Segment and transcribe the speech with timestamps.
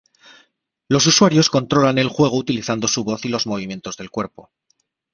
[0.87, 4.49] Los usuarios controlan el juego utilizando su voz y los movimientos del cuerpo.